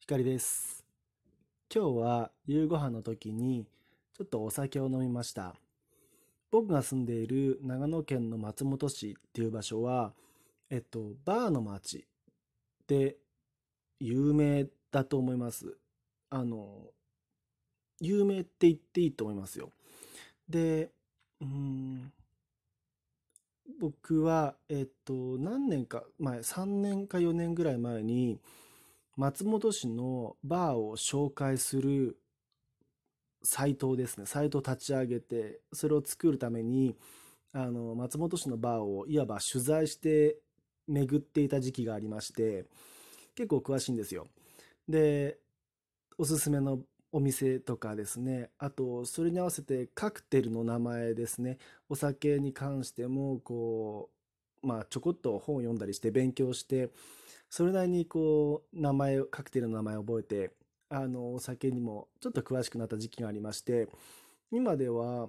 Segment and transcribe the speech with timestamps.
[0.00, 0.84] 光です。
[1.72, 3.66] 今日は夕ご飯の時に
[4.16, 5.54] ちょっとお酒を飲みました。
[6.50, 10.12] 僕が住んでいる長野県の松本市っていう場所は、
[10.68, 12.06] えっと、バーの街
[12.88, 13.18] で
[14.00, 15.76] 有名だと思います。
[16.30, 16.88] あの、
[18.00, 19.70] 有名って言っていいと思いますよ。
[20.48, 20.90] で、
[21.40, 22.10] うん、
[23.78, 28.40] 僕は、えっと、何年か前、3年か4年ぐらい前に、
[29.20, 32.16] 松本市のバーを紹介する
[33.42, 36.96] サイトをですね、サイトを立ち上げて、それを作るために、
[37.52, 40.38] あの、松本市のバーをいわば取材して
[40.88, 42.64] 巡っていた時期がありまして、
[43.34, 44.26] 結構詳しいんですよ。
[44.88, 45.36] で、
[46.16, 46.80] おすすめの
[47.12, 51.58] お店とかですね、あと、それに合わせてカクテルの名前ですね、
[51.90, 54.19] お酒に関しても、こう、
[54.62, 56.90] まあ、ちょこっと本を読んだりして勉強して、
[57.48, 60.52] それなりにこう、名前、カクテルの名前を覚えて、
[60.88, 63.88] あの、お酒にもちょっと詳しくなった時期がありまして、
[64.52, 65.28] 今では、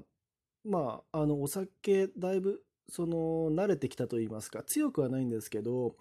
[0.64, 5.96] まあ、あの、お酒、だいぶ、その、慣れてきたと言いますか、強くはないんですけど、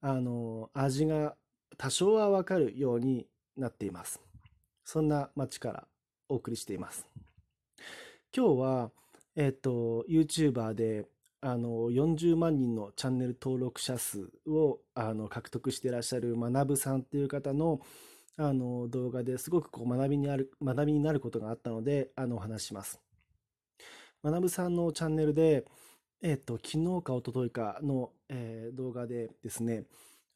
[0.00, 1.36] あの、味が
[1.76, 4.20] 多少はわかるようになっています。
[4.84, 5.86] そんな街から
[6.28, 7.06] お送りしています。
[8.34, 8.90] 今日は、
[9.36, 11.06] えっと、YouTuber で、
[11.42, 17.80] あの、40万人のチャンネル登録者数を、あの、獲得してらっしゃる学さんっていう方の、
[18.36, 23.00] あの、動画ですごくこう学びにある、学びになることがあったので、あの、お話しします。
[24.22, 25.64] 学さんのチャンネルで、
[26.22, 29.84] えっと、昨日か一昨日かの、えー動画でですね、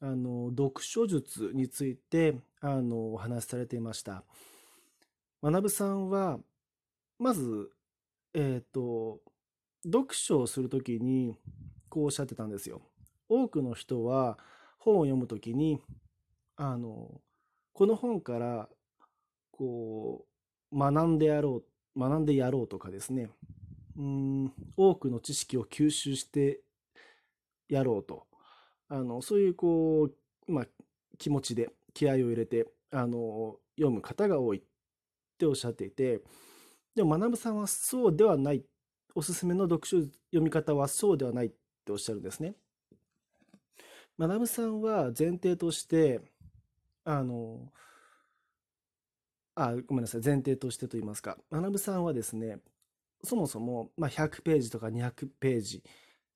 [0.01, 4.23] あの、読書術について、あの、お話しされていました。
[5.41, 6.39] 学さんは、
[7.19, 7.71] まず、
[8.33, 9.21] えっと、
[9.85, 11.37] 読書をするときに、
[11.89, 12.81] こうおっしゃってたんですよ。
[13.29, 14.37] 多くの人は
[14.79, 15.81] 本を読むときに、
[16.57, 17.21] あの、
[17.73, 18.69] この本から、
[19.51, 20.25] こ
[20.71, 21.63] う、学んでやろ
[21.95, 23.29] う、学んでやろうとかですね、
[23.97, 26.61] うん、多くの知識を吸収して
[27.69, 28.27] やろうと、
[28.89, 30.09] あの、そういうこ
[30.47, 30.65] う、まあ、
[31.17, 34.61] 気持ちで気合を入れて、あの、読む方が多いっ
[35.37, 36.21] ておっしゃっていて、
[36.95, 38.63] でも学さんはそうではない、
[39.15, 41.51] おすすめの読書読み方はそうではないっ
[41.85, 42.55] ておっしゃるんですね。
[44.19, 46.21] 学さんは前提として、
[47.03, 47.71] あの、
[49.55, 52.59] あ、ごめんなさい、前提としてと言いますか、学さんはですね、
[53.23, 55.83] そもそも、まあ、100ページとか200ページ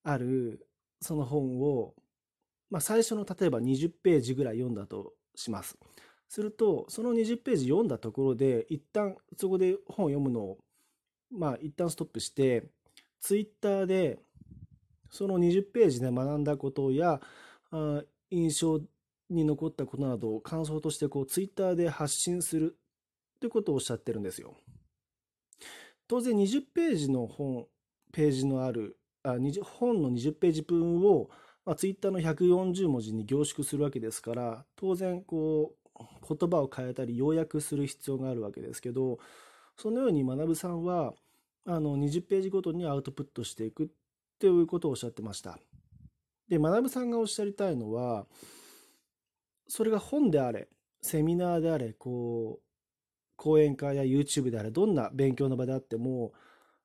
[0.03, 0.67] ある
[1.01, 1.93] その本を、
[2.69, 5.77] まあ、最初の例えば20ページぐらい読んだとします。
[6.27, 10.57] すると、その20ページ読んだところで、一旦そこで本を読むのを、
[11.31, 12.65] まあ、一旦ストップして、
[13.19, 14.19] ツイッターで、
[15.09, 17.21] その20ページで学んだことや、
[17.71, 18.79] あ印象
[19.29, 22.77] に残ったことなどを感想としてこうツイッターで発信する
[23.39, 24.55] ということをおっしゃってるんですよ。
[26.07, 27.67] 当然20ページの本、
[28.11, 31.29] ページのある、あ本の20ページ分を、
[31.65, 39.19] まあ、ツイッターの140文字に凝縮するわけですから、当然こう言葉を変えたり要約する必要があるわけですけど、
[39.81, 41.13] そのように学さんは
[41.65, 43.87] あの20ページごとにアウトプットしていくっ
[44.37, 45.57] ていうことをおっしゃってました。
[46.49, 48.25] で、学さんがおっしゃりたいのは、
[49.67, 50.67] それが本であれ、
[51.01, 52.63] セミナーであれ、こう、
[53.37, 56.33] 講演会や YouTube であれ、どんな勉強の場であっても、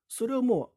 [0.07, 0.71] それをも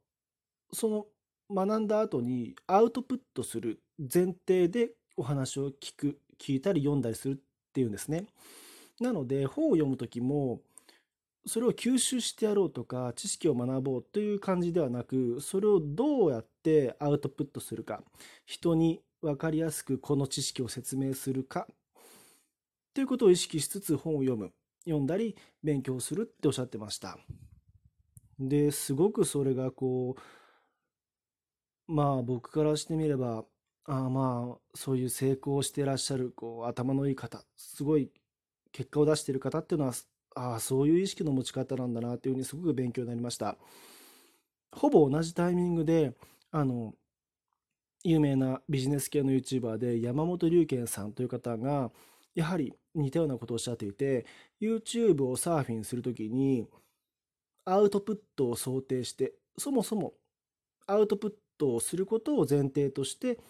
[0.73, 1.07] う、その
[1.55, 7.37] 学んだ後にアウトプットする前提でお話を聞く、聞いたり読んだりするっ
[7.73, 8.27] ていうんですね。
[9.01, 10.63] なので、本を読むときも、
[11.49, 18.03] それを吸収してやろうとか、知識を学ぼうという感じではなく、それをどうやってアウトプットするか、
[18.45, 21.67] 人に分かりやすくこの知識を説明するか、
[22.93, 24.53] ということを意識しつつ本を読む、
[24.85, 27.19] 読んだり勉強するっておっしゃってました。
[28.39, 30.17] で、すごくそれがこ
[31.89, 33.45] う、まあ僕からしてみれば、
[33.85, 38.11] あまあそういう成功してらっしゃるこう頭のいい方、すごい
[38.71, 39.95] 結果を出してる方っていうのは、
[40.39, 43.59] ああそういう意識の持ち方なんだなっていうふうにすごく勉強になりました。
[44.71, 46.15] ほぼ同じタイミングで、
[46.53, 46.95] あの、
[48.05, 51.91] 有名なビジネス系の YouTuber で山本龍賢さんという方が、
[52.37, 54.27] やはり似たようなことをおっしゃっていて、
[54.61, 56.69] YouTube をサーフィンするときに、
[57.65, 60.15] アウトプットを想定して、そもそも
[60.87, 63.41] アウトプットをすることを前提として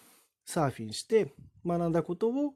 [0.43, 1.33] サーフィンして
[1.63, 2.55] 学んだことを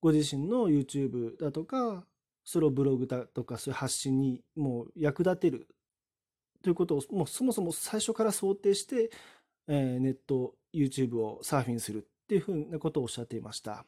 [0.00, 2.04] ご自身の YouTube だとか、
[2.48, 5.68] それをブログだとかそういう発信にもう役立てる
[6.62, 9.10] ということをもうそもそも最初から想定して、
[9.66, 13.84] えーネット YouTube をサーフィンするっていうふうなことをおっしゃっていました。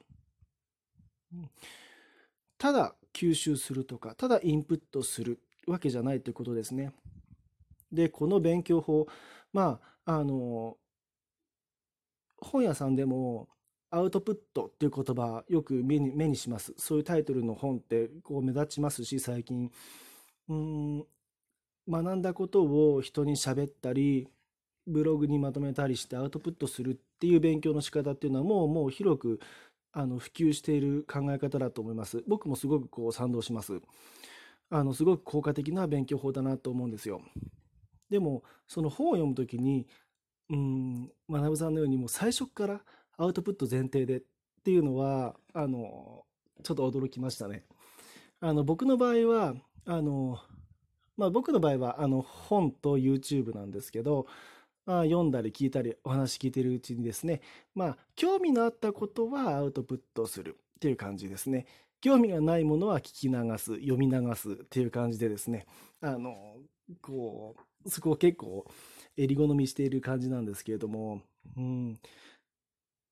[2.59, 6.93] ただ吸収するとか、ただインプットするわけじゃないということですね。
[7.91, 9.07] で、この勉強法、
[9.55, 10.77] まあ、あの、
[12.37, 13.49] 本屋さんでも
[13.91, 16.75] アウトプットっていう言葉よく目に目にします。
[16.77, 19.71] そういうタイトルの本ってこう目立ちますし、最近。
[20.49, 21.07] うん、
[21.89, 24.29] 学んだことを人に喋ったり、
[24.87, 29.41] ブログにまとめたりしてアウトプットするっていう勉強の仕方っていうのはもうもう広く
[29.93, 32.25] あの普及している考え方だと思います。
[32.27, 33.81] 僕もすごくこう賛同します。
[34.71, 37.23] あのすごく効果的な勉強法だなと思うんですよ。
[38.09, 39.87] でもその本を読むときに
[40.49, 42.81] うん学さんのようにもう最初から
[43.21, 44.23] アウトプット前提でっ
[44.65, 46.25] ていうのはあの
[46.63, 47.65] ちょっと驚きましたね。
[48.41, 49.55] あの僕の場合は
[49.87, 50.39] あの
[51.17, 54.27] まあ僕の場合はあの本と YouTube なんですけど
[54.87, 57.43] あ読んだり聞いたりお話聞いてるうちにですね、
[57.75, 61.67] まあ、興味のあったことはアウトプットするっていう感じですね。
[62.01, 65.67] 興味がないものは聞き流す、読み流すっていう感じでですね、
[66.01, 66.57] あの、
[67.03, 68.65] こう、そこを結構
[69.19, 71.21] 襟好みしている感じなんですけれども、
[71.57, 72.01] うん、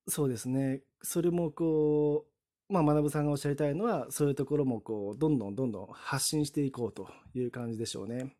[0.09, 2.27] そうですね、それもこ
[2.71, 8.35] う、まあ、学さんがおっしゃりたいのは、そういうところもこう、どんどんどんどん発信していこうという感じでしょうね。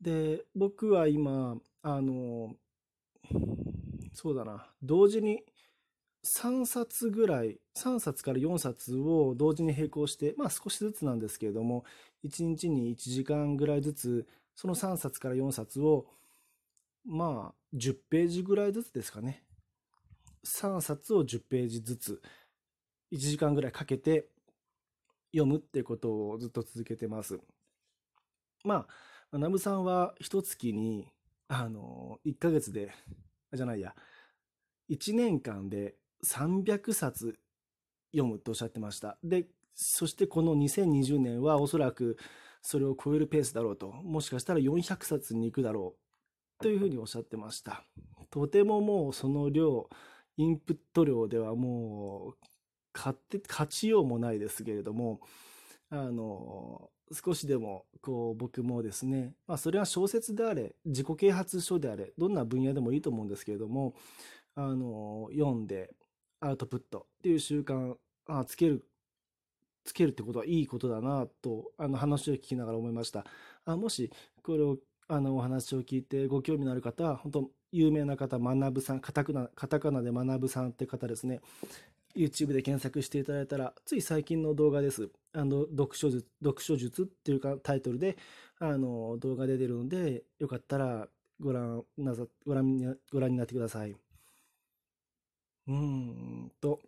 [0.00, 2.56] で、僕は今、あの、
[4.12, 5.44] そうだな、同時に
[6.24, 11.84] 3冊ぐらい、3冊から4冊を同時に並行して、まあ少しずつなんですけれども、
[12.24, 16.06] 1日に1時間ぐらいずつ、その3冊から4冊を、
[17.04, 19.45] まあ10ページぐらいずつですかね。
[20.46, 22.22] 3冊を10ページずつ、
[23.12, 24.28] 1時間ぐらいかけて
[25.32, 27.38] 読むってことをずっと続けてます。
[28.64, 28.86] ま
[29.30, 31.08] あ、ナムさんは一月に、
[31.48, 32.92] あの、1ヶ月で、
[33.52, 33.94] じゃないや、
[34.88, 37.38] 1年間で300冊
[38.12, 39.18] 読むとおっしゃってました。
[39.22, 42.16] で、そしてこの2020年はおそらく
[42.62, 45.96] それを超えるペースだろうと、もしかしたら400冊に行くだろ
[46.60, 47.84] うというふうにおっしゃってました。
[48.30, 49.88] とてももうその量、
[50.36, 52.46] インプット量ではもう
[52.94, 55.20] 勝って勝ちようもないですけれども、
[55.90, 63.94] あの、少しでもこう僕もですね、まあ、それは小説であれ自己啓発書であれどんな分野でもいいと思うんですけれども
[64.56, 65.90] あの読んで
[66.40, 67.94] アウトプットっていう習慣
[68.26, 68.84] あつける
[69.84, 73.24] つけるってことはいいことだなとあの話を聞きながら思いました。
[73.64, 74.10] あもし
[74.42, 79.32] これをあのお話を聞いてご興味のある方は本当有名な方学さんカタカ
[79.90, 81.40] ナで学さんって方ですね
[82.16, 85.10] YouTube で検索していただいたら、つい最近の動画です。
[85.34, 88.16] あの、読書術、読書術っていうかタイトルで、
[88.58, 91.08] あの、動画で出てるので、よかったら
[91.38, 93.90] ご覧なさ、ご覧に、ご覧になってください。
[93.90, 96.80] うーんと、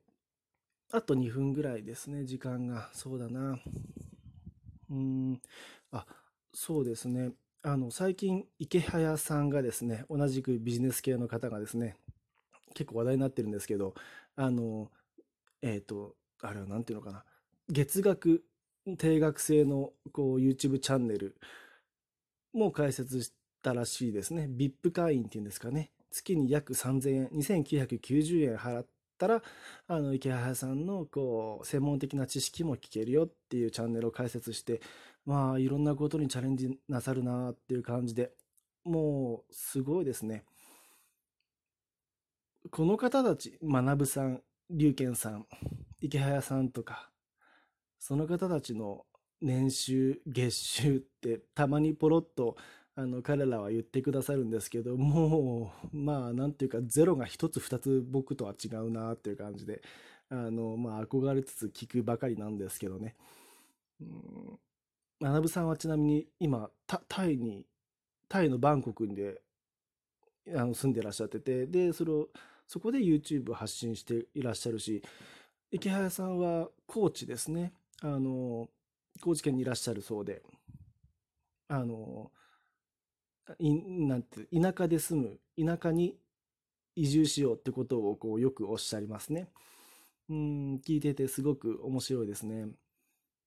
[0.91, 2.89] あと2分ぐらいですね、時間が。
[2.95, 3.59] そうだな。
[4.91, 5.41] うーん、
[5.93, 6.07] あ、
[6.55, 7.33] そうですね。
[7.71, 11.97] あの、最近、池早さんがですね、同じくビジネス系の方がですね、
[12.73, 13.95] 結構話題になってるんですけど、
[14.37, 14.91] あの、
[15.61, 17.25] えっ、ー、と、あれはなんていうのかな。
[17.69, 18.43] 月額、
[18.97, 21.37] 定額制のこう YouTube チャンネル
[22.55, 23.33] も開設し
[23.63, 24.49] たらしいですね。
[24.51, 25.91] VIP 会員っていうんですかね。
[26.11, 28.87] 月に約3000円、2990円払っ
[29.19, 29.43] たら、
[29.89, 34.81] あの、池原さんのこう、専門的な知識も聞けるよっていうチャンネルを開設して、
[35.29, 38.33] まあ、いろんなことにチャレンジなさるなっていう感じで、
[38.83, 40.43] もう、すごいですね。
[42.71, 45.45] この方たち、学さん、龍賢さん、
[46.01, 47.11] 池早さんとか、
[47.99, 49.05] その方たちの
[49.43, 52.57] 年収、月収ってたまにポロッと
[52.95, 59.83] あの彼らは言ってくださるんですけど、もう、まあ、なんていうか、ゼロが一つ二つ僕とは違うなっていう感じで、
[60.31, 63.15] あの、まあ、憧れつつ聞くばかりなんですけどね。
[64.01, 64.59] うん、
[65.21, 66.71] 学さんはちなみに今、
[67.09, 67.67] タイに、
[68.29, 69.41] タイのバンコクで
[70.55, 72.29] あの住んでらっしゃってて、で、それを
[72.67, 75.03] そこで YouTube 発信していらっしゃるし、
[75.71, 77.73] 池早さんは高知ですね。
[78.03, 78.69] あの、
[79.23, 80.43] 高知県にいらっしゃるそうで、
[81.69, 82.31] あの、
[83.59, 83.75] い
[84.07, 86.17] なんて、田舎で住む、田舎に
[86.95, 89.49] 移住しようってことをこうよくおっしゃりますね。
[90.29, 92.67] うん、聞いててすごく面白いですね。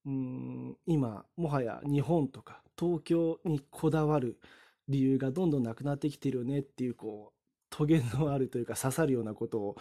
[0.06, 4.40] うん、今、もはや日本とか東京にこだわる
[4.88, 7.42] 理由がどんどんなくなってきてるよねっていう、こう、
[7.72, 9.76] トゲのあるというか刺さるようなことを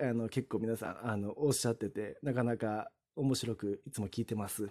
[0.00, 4.68] あの結構皆さんあのおっしゃっててなかなか面白くいつも聞いてます。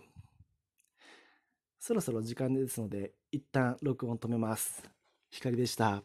[1.79, 4.83] そろそろ時間ですので一旦録音止めます。
[5.29, 6.03] 光でした